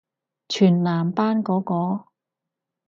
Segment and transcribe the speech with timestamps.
[0.49, 2.05] 全男班嗰個？